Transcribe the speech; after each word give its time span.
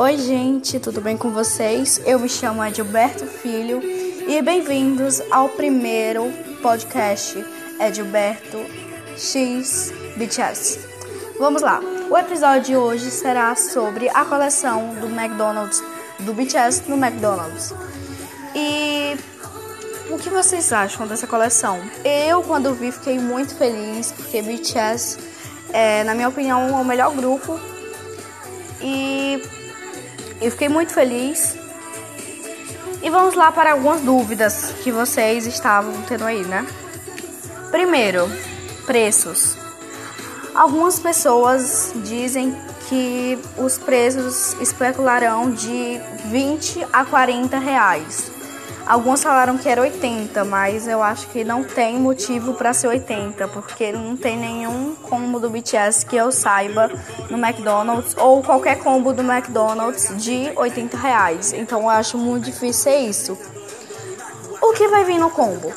Oi, 0.00 0.16
gente, 0.16 0.78
tudo 0.78 1.00
bem 1.00 1.16
com 1.16 1.32
vocês? 1.32 2.00
Eu 2.06 2.20
me 2.20 2.28
chamo 2.28 2.64
Edilberto 2.64 3.26
Filho 3.26 3.82
e 4.28 4.40
bem-vindos 4.40 5.20
ao 5.28 5.48
primeiro 5.48 6.30
podcast 6.62 7.44
Edilberto 7.80 8.58
X 9.16 9.92
BTS. 10.16 10.78
Vamos 11.36 11.62
lá, 11.62 11.80
o 12.08 12.16
episódio 12.16 12.62
de 12.62 12.76
hoje 12.76 13.10
será 13.10 13.56
sobre 13.56 14.08
a 14.10 14.24
coleção 14.24 14.94
do 15.00 15.08
McDonald's, 15.08 15.82
do 16.20 16.32
BTS 16.32 16.88
no 16.88 16.94
McDonald's. 16.96 17.74
E 18.54 19.16
o 20.12 20.16
que 20.16 20.30
vocês 20.30 20.72
acham 20.72 21.08
dessa 21.08 21.26
coleção? 21.26 21.82
Eu, 22.04 22.44
quando 22.44 22.72
vi, 22.72 22.92
fiquei 22.92 23.18
muito 23.18 23.56
feliz 23.56 24.12
porque 24.12 24.42
BTS 24.42 25.18
é, 25.72 26.04
na 26.04 26.14
minha 26.14 26.28
opinião, 26.28 26.68
é 26.68 26.80
o 26.80 26.84
melhor 26.84 27.12
grupo. 27.16 27.58
E 28.80 29.42
eu 30.40 30.50
fiquei 30.50 30.68
muito 30.68 30.92
feliz. 30.92 31.56
E 33.02 33.10
vamos 33.10 33.34
lá 33.34 33.52
para 33.52 33.72
algumas 33.72 34.00
dúvidas 34.00 34.74
que 34.82 34.90
vocês 34.90 35.46
estavam 35.46 35.92
tendo 36.02 36.24
aí, 36.24 36.44
né? 36.44 36.66
Primeiro, 37.70 38.28
preços. 38.86 39.56
Algumas 40.54 40.98
pessoas 40.98 41.92
dizem 41.96 42.56
que 42.88 43.38
os 43.56 43.78
preços 43.78 44.54
especularão 44.60 45.50
de 45.50 46.00
20 46.24 46.86
a 46.92 47.04
40 47.04 47.58
reais. 47.58 48.37
Alguns 48.88 49.22
falaram 49.22 49.58
que 49.58 49.68
era 49.68 49.82
80, 49.82 50.46
mas 50.46 50.88
eu 50.88 51.02
acho 51.02 51.28
que 51.28 51.44
não 51.44 51.62
tem 51.62 51.98
motivo 51.98 52.54
para 52.54 52.72
ser 52.72 52.88
80, 52.88 53.46
porque 53.48 53.92
não 53.92 54.16
tem 54.16 54.34
nenhum 54.34 54.94
combo 54.94 55.38
do 55.38 55.50
BTS 55.50 56.06
que 56.06 56.16
eu 56.16 56.32
saiba 56.32 56.90
no 57.28 57.36
McDonald's 57.36 58.16
ou 58.16 58.42
qualquer 58.42 58.78
combo 58.78 59.12
do 59.12 59.20
McDonald's 59.20 60.10
de 60.16 60.50
80 60.56 60.96
reais. 60.96 61.52
Então 61.52 61.82
eu 61.82 61.90
acho 61.90 62.16
muito 62.16 62.46
difícil 62.46 62.72
ser 62.72 62.98
isso. 63.00 63.38
O 64.62 64.72
que 64.72 64.88
vai 64.88 65.04
vir 65.04 65.18
no 65.18 65.28
combo? 65.28 65.70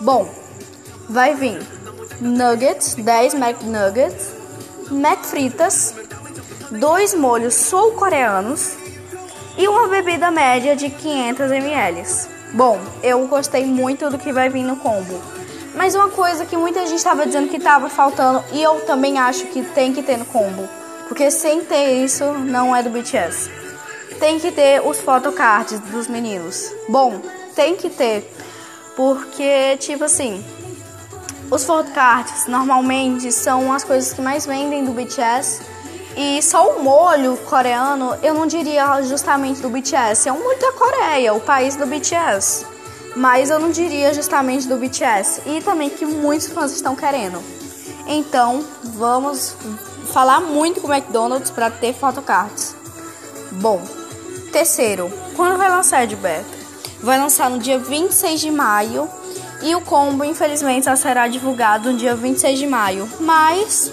Bom, 0.00 0.32
vai 1.08 1.34
vir 1.34 1.60
nuggets, 2.20 2.94
10 2.94 3.34
McNuggets, 3.34 4.30
McFritas, 4.88 5.96
dois 6.70 7.12
molhos 7.12 7.54
sul-coreanos 7.54 8.78
e 9.60 9.68
uma 9.68 9.88
bebida 9.88 10.30
média 10.30 10.74
de 10.74 10.88
500 10.88 11.50
ml. 11.50 12.02
Bom, 12.54 12.80
eu 13.02 13.26
gostei 13.26 13.66
muito 13.66 14.08
do 14.08 14.16
que 14.16 14.32
vai 14.32 14.48
vir 14.48 14.62
no 14.62 14.76
combo. 14.76 15.20
Mas 15.74 15.94
uma 15.94 16.08
coisa 16.08 16.46
que 16.46 16.56
muita 16.56 16.86
gente 16.86 16.96
estava 16.96 17.26
dizendo 17.26 17.50
que 17.50 17.58
estava 17.58 17.90
faltando 17.90 18.42
e 18.54 18.62
eu 18.62 18.80
também 18.86 19.18
acho 19.18 19.44
que 19.48 19.62
tem 19.62 19.92
que 19.92 20.02
ter 20.02 20.16
no 20.16 20.24
combo, 20.24 20.66
porque 21.08 21.30
sem 21.30 21.62
ter 21.62 22.02
isso 22.02 22.24
não 22.32 22.74
é 22.74 22.82
do 22.82 22.88
BTS. 22.88 23.50
Tem 24.18 24.40
que 24.40 24.50
ter 24.50 24.80
os 24.80 24.98
photocards 24.98 25.78
dos 25.78 26.08
meninos. 26.08 26.72
Bom, 26.88 27.20
tem 27.54 27.76
que 27.76 27.90
ter, 27.90 28.32
porque 28.96 29.76
tipo 29.76 30.04
assim, 30.04 30.42
os 31.50 31.66
photocards 31.66 32.46
normalmente 32.46 33.30
são 33.30 33.70
as 33.74 33.84
coisas 33.84 34.10
que 34.14 34.22
mais 34.22 34.46
vendem 34.46 34.86
do 34.86 34.92
BTS 34.92 35.60
e 36.22 36.42
só 36.42 36.76
o 36.76 36.82
molho 36.84 37.34
coreano, 37.46 38.14
eu 38.22 38.34
não 38.34 38.46
diria 38.46 39.00
justamente 39.00 39.62
do 39.62 39.70
BTS, 39.70 40.28
é 40.28 40.32
um 40.32 40.42
molho 40.42 40.60
da 40.60 40.72
Coreia, 40.72 41.32
o 41.32 41.40
país 41.40 41.76
do 41.76 41.86
BTS. 41.86 42.66
Mas 43.16 43.48
eu 43.48 43.58
não 43.58 43.70
diria 43.70 44.12
justamente 44.12 44.68
do 44.68 44.76
BTS. 44.76 45.40
E 45.46 45.62
também 45.62 45.88
que 45.88 46.04
muitos 46.04 46.48
fãs 46.48 46.72
estão 46.72 46.94
querendo. 46.94 47.42
Então, 48.06 48.62
vamos 48.84 49.56
falar 50.12 50.42
muito 50.42 50.82
com 50.82 50.88
o 50.88 50.92
McDonald's 50.92 51.50
para 51.50 51.70
ter 51.70 51.94
photocards. 51.94 52.76
Bom, 53.52 53.80
terceiro, 54.52 55.10
quando 55.34 55.56
vai 55.56 55.70
lançar 55.70 56.04
Edberto? 56.04 56.50
Vai 57.02 57.18
lançar 57.18 57.48
no 57.48 57.58
dia 57.58 57.78
26 57.78 58.42
de 58.42 58.50
maio 58.50 59.08
e 59.62 59.74
o 59.74 59.80
combo, 59.80 60.22
infelizmente, 60.22 60.84
só 60.84 60.94
será 60.96 61.28
divulgado 61.28 61.90
no 61.90 61.96
dia 61.96 62.14
26 62.14 62.58
de 62.58 62.66
maio. 62.66 63.08
Mas 63.20 63.90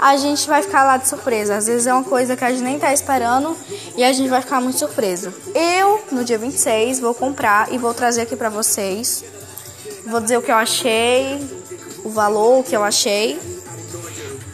a 0.00 0.16
gente 0.16 0.48
vai 0.48 0.62
ficar 0.62 0.84
lá 0.84 0.96
de 0.96 1.06
surpresa. 1.06 1.56
Às 1.56 1.66
vezes 1.66 1.86
é 1.86 1.92
uma 1.92 2.02
coisa 2.02 2.34
que 2.34 2.42
a 2.42 2.50
gente 2.50 2.62
nem 2.62 2.78
tá 2.78 2.90
esperando 2.90 3.54
e 3.94 4.02
a 4.02 4.10
gente 4.12 4.30
vai 4.30 4.40
ficar 4.40 4.58
muito 4.58 4.78
surpresa. 4.78 5.32
Eu, 5.54 6.02
no 6.10 6.24
dia 6.24 6.38
26, 6.38 6.98
vou 7.00 7.12
comprar 7.12 7.70
e 7.70 7.76
vou 7.76 7.92
trazer 7.92 8.22
aqui 8.22 8.34
pra 8.34 8.48
vocês. 8.48 9.22
Vou 10.06 10.18
dizer 10.18 10.38
o 10.38 10.42
que 10.42 10.50
eu 10.50 10.56
achei, 10.56 11.38
o 12.02 12.08
valor, 12.08 12.64
que 12.64 12.74
eu 12.74 12.82
achei. 12.82 13.38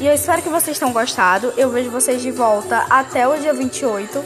E 0.01 0.07
eu 0.07 0.13
espero 0.13 0.43
que 0.43 0.49
vocês 0.49 0.77
tenham 0.77 0.93
gostado. 0.93 1.55
Eu 1.57 1.71
vejo 1.71 1.91
vocês 1.91 2.21
de 2.21 2.33
volta 2.33 2.85
até 2.91 3.29
o 3.29 3.39
dia 3.39 3.55
28. 3.55 4.25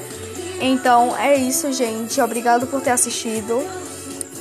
Então 0.62 1.14
é 1.18 1.36
isso, 1.36 1.70
gente. 1.70 2.18
Obrigado 2.22 2.66
por 2.66 2.80
ter 2.80 2.90
assistido. 2.90 3.62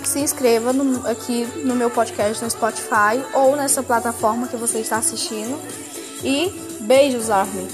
Se 0.06 0.20
inscreva 0.20 0.72
no, 0.72 1.06
aqui 1.06 1.46
no 1.58 1.76
meu 1.76 1.90
podcast 1.90 2.42
no 2.42 2.50
Spotify 2.50 3.22
ou 3.34 3.58
nessa 3.58 3.84
plataforma 3.84 4.48
que 4.48 4.56
você 4.56 4.80
está 4.80 4.98
assistindo. 4.98 5.60
E 6.24 6.52
beijos, 6.82 7.30
Armin. 7.30 7.70